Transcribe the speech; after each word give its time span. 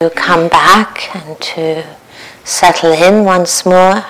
to 0.00 0.10
come 0.10 0.46
back 0.46 1.12
and 1.16 1.40
to 1.40 1.84
settle 2.44 2.92
in 2.92 3.24
once 3.24 3.66
more. 3.66 4.04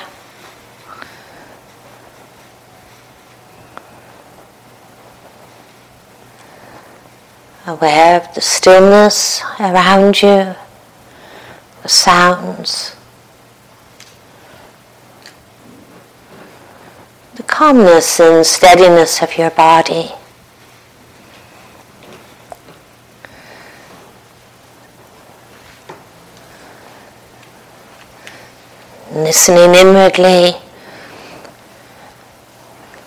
Aware 7.66 8.20
of 8.20 8.34
the 8.34 8.42
stillness 8.42 9.40
around 9.58 10.20
you, 10.20 10.54
the 11.82 11.88
sounds, 11.88 12.94
the 17.36 17.42
calmness 17.44 18.20
and 18.20 18.44
steadiness 18.44 19.22
of 19.22 19.38
your 19.38 19.52
body. 19.52 20.10
Listening 29.28 29.74
inwardly 29.74 30.54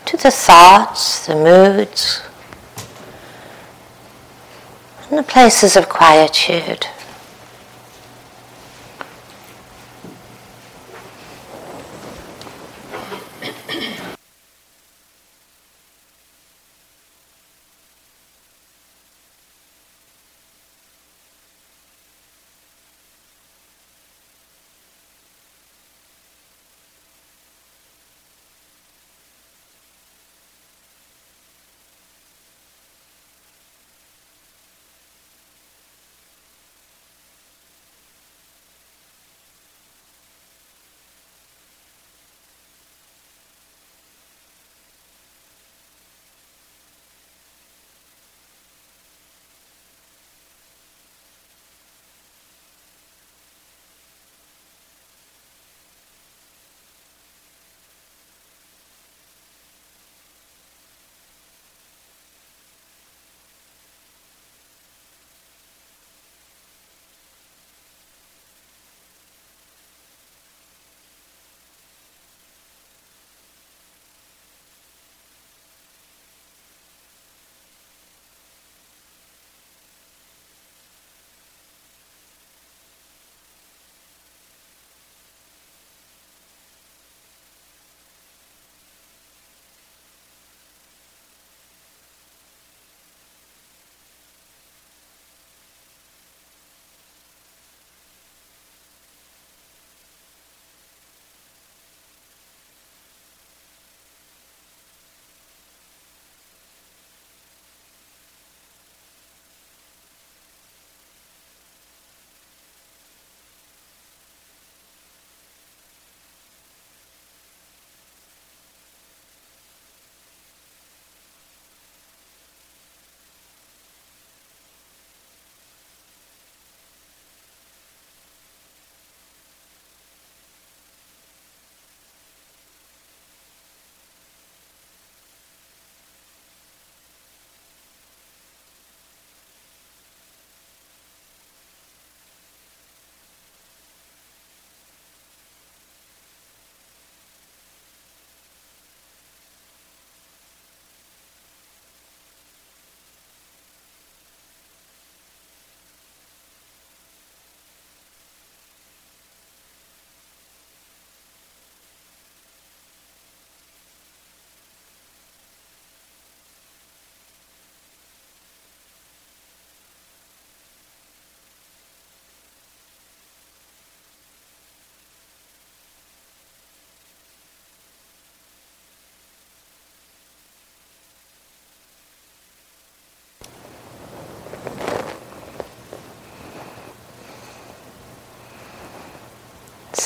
to 0.05 0.15
the 0.17 0.29
thoughts, 0.29 1.25
the 1.25 1.33
moods, 1.33 2.21
and 5.09 5.17
the 5.17 5.23
places 5.23 5.75
of 5.75 5.89
quietude. 5.89 6.85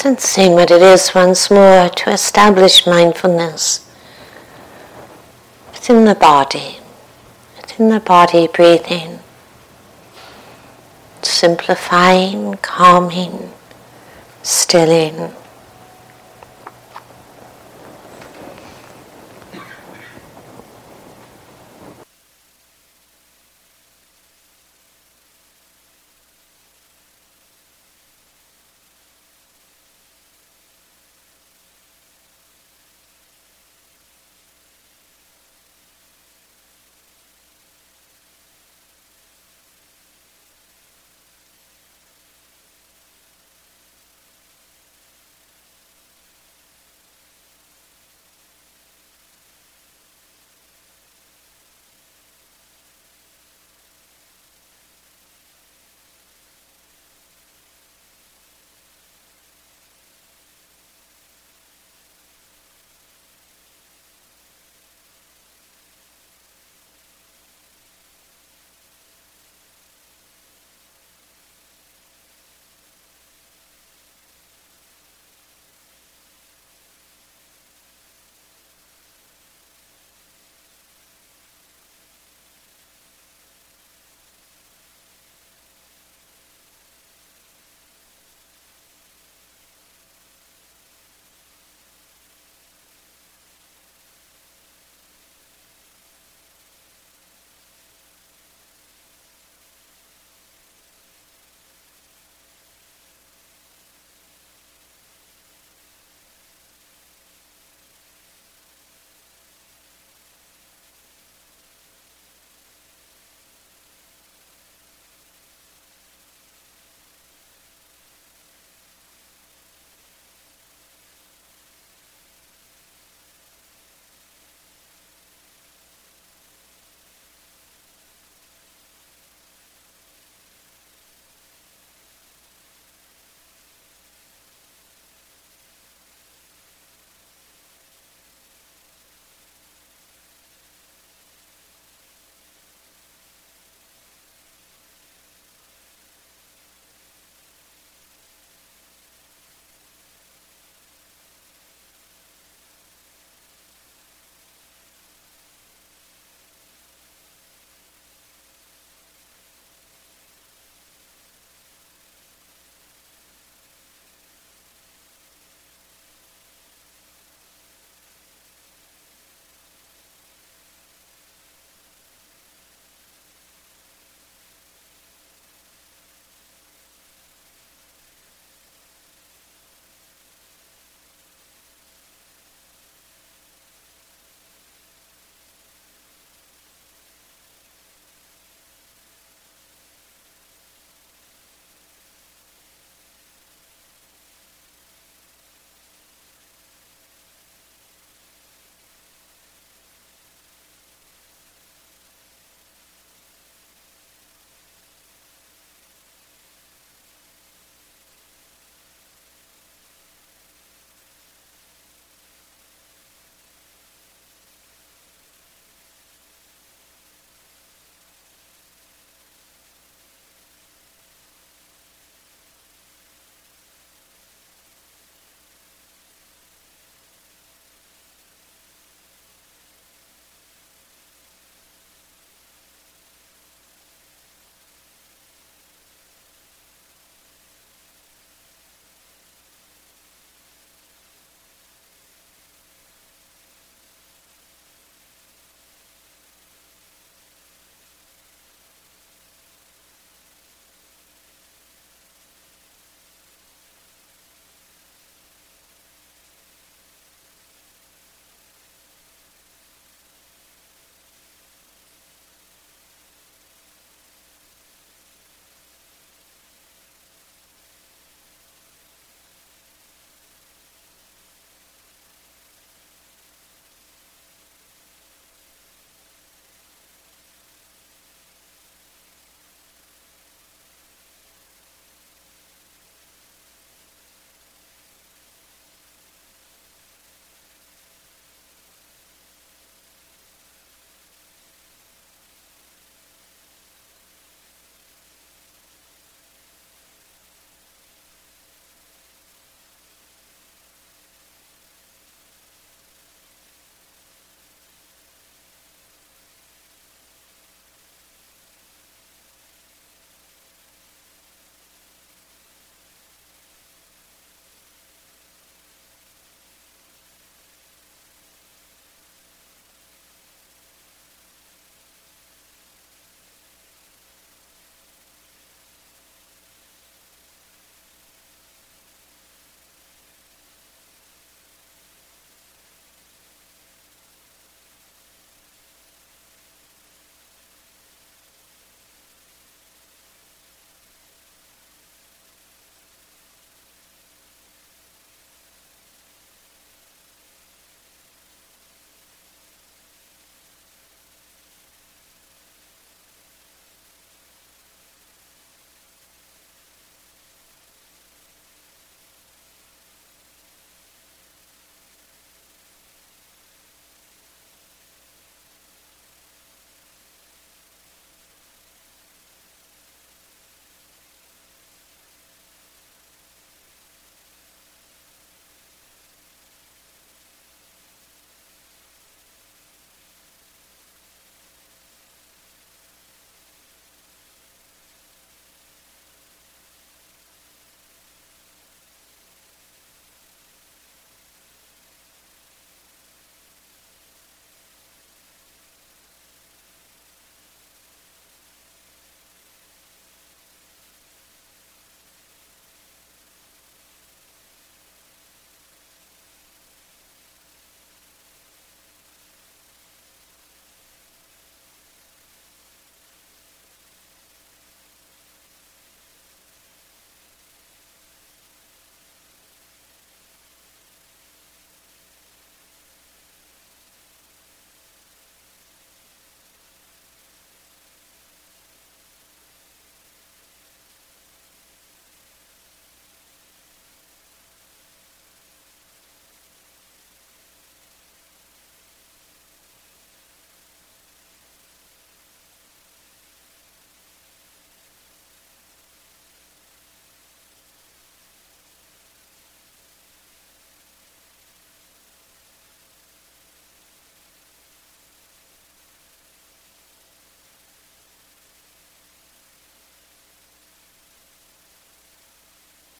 Sensing 0.05 0.51
what 0.51 0.69
it 0.69 0.83
is 0.83 1.15
once 1.15 1.49
more 1.49 1.89
to 1.89 2.11
establish 2.11 2.85
mindfulness. 2.85 3.89
Within 5.71 6.05
the 6.05 6.13
body, 6.13 6.77
within 7.57 7.89
the 7.89 7.99
body 7.99 8.47
breathing, 8.47 9.17
simplifying, 11.23 12.53
calming, 12.57 13.51
stilling. 14.43 15.33